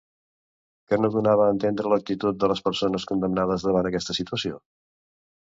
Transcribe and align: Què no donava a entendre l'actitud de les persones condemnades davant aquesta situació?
Què 0.93 0.97
no 1.01 1.11
donava 1.15 1.45
a 1.47 1.53
entendre 1.55 1.91
l'actitud 1.93 2.41
de 2.45 2.49
les 2.53 2.63
persones 2.69 3.07
condemnades 3.13 3.67
davant 3.69 3.93
aquesta 3.93 4.19
situació? 4.23 4.59